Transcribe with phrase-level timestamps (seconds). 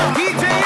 [0.00, 0.60] How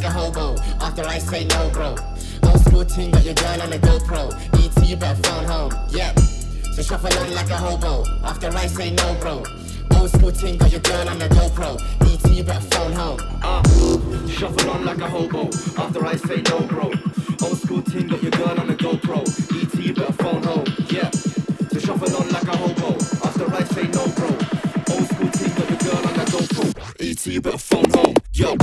[0.00, 0.56] like a hobo.
[0.80, 1.94] After I say no, bro.
[2.44, 4.32] Old school team, got your gun on a GoPro.
[4.54, 5.72] ET, you better phone home.
[5.90, 6.14] yeah.
[6.72, 8.04] So shuffle on like a hobo.
[8.24, 9.42] After I say no, bro.
[9.98, 11.76] Old school team, got your gun on a GoPro.
[12.10, 13.18] ET, you better phone home.
[13.42, 13.62] Uh,
[14.28, 15.48] shuffle on like a hobo.
[15.76, 16.84] After I say no, bro.
[17.42, 19.20] Old school team, got your gun on a GoPro.
[19.62, 20.64] ET, you better phone home.
[20.88, 21.10] Yeah.
[21.72, 22.94] So shuffle on like a hobo.
[23.26, 24.28] After I say no, bro.
[24.94, 27.00] Old school team, got your gun on a GoPro.
[27.00, 28.16] ET, you better phone home.
[28.32, 28.56] Yo.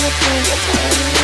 [0.00, 1.17] Thank you.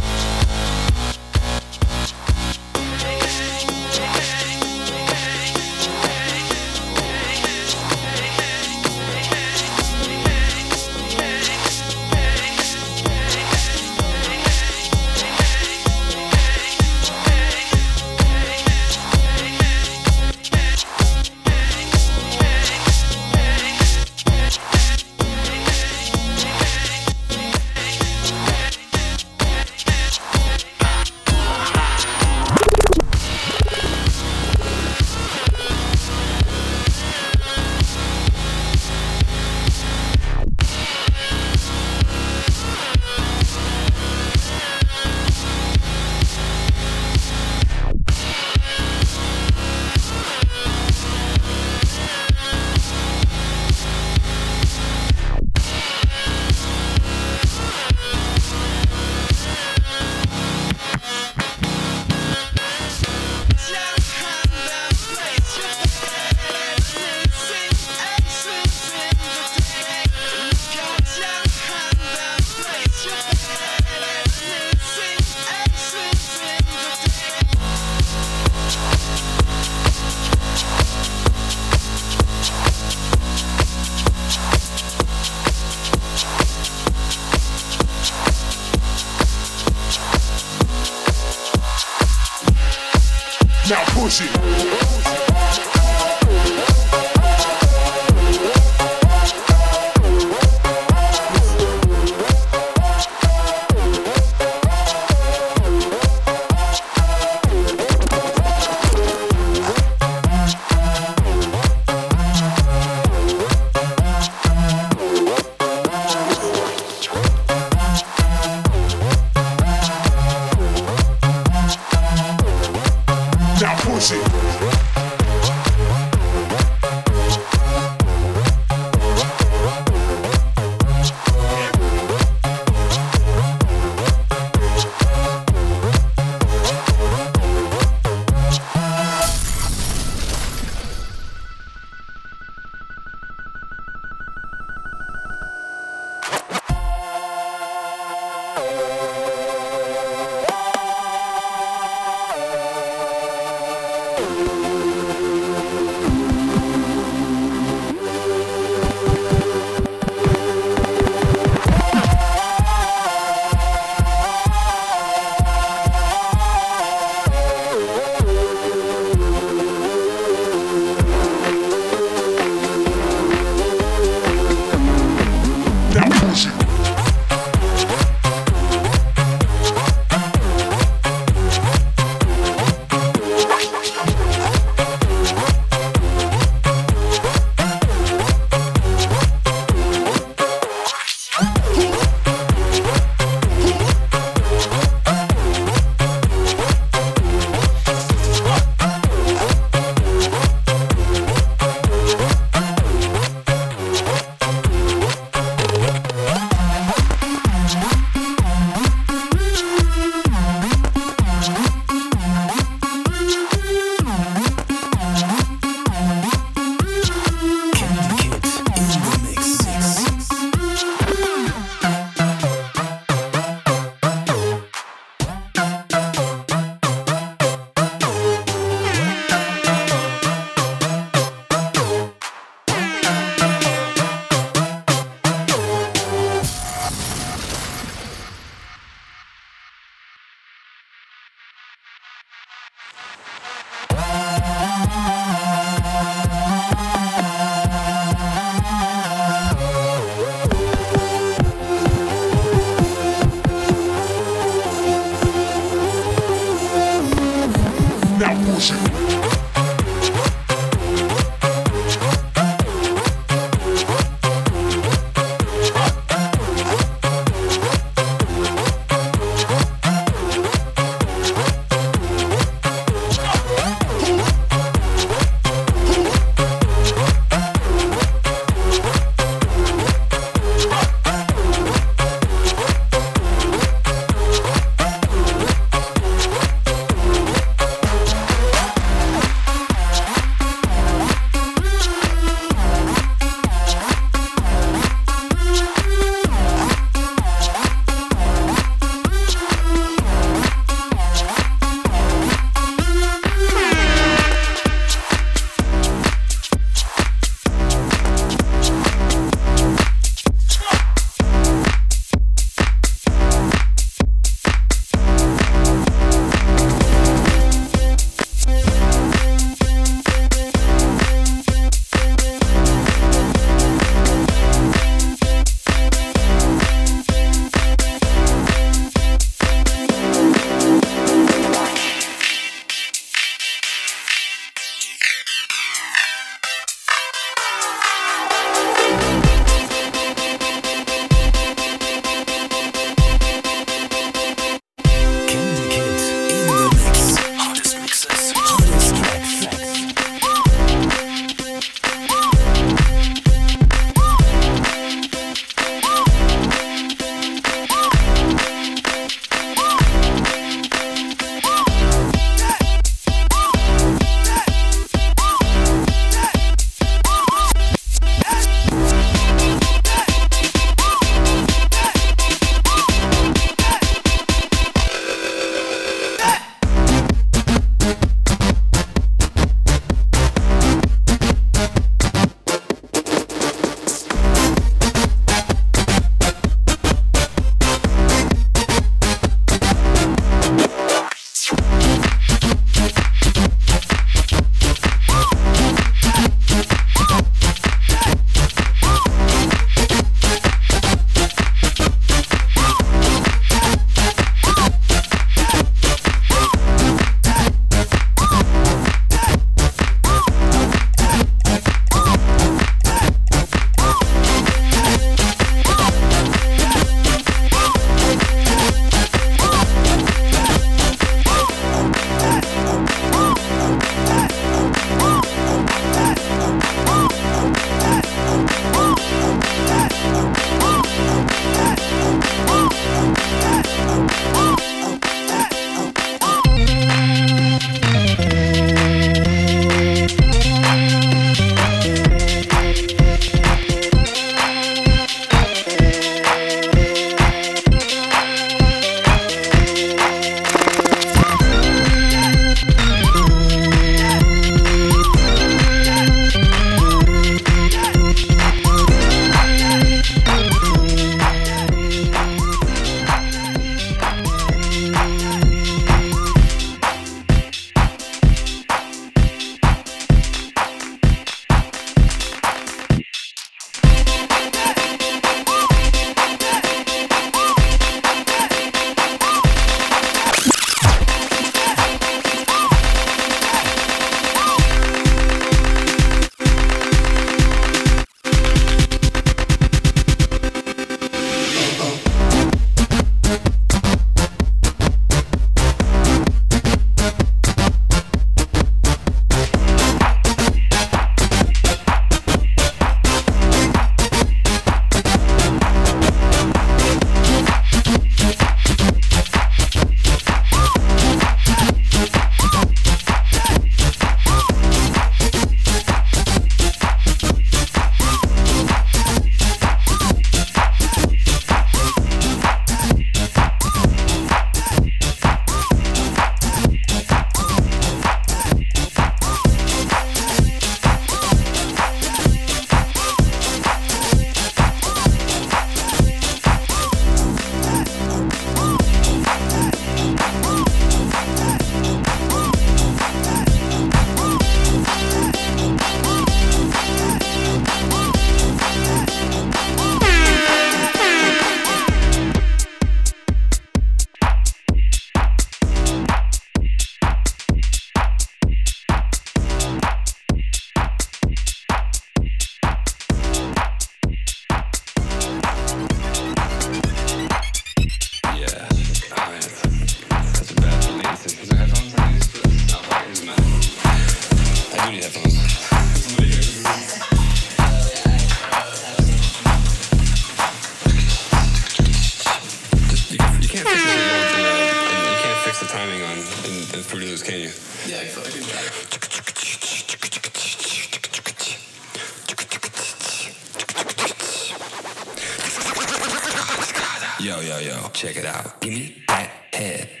[597.41, 598.61] Yo, yo, check it out.
[598.61, 600.00] Give me that head.